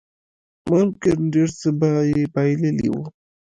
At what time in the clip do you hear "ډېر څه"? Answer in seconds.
1.33-1.69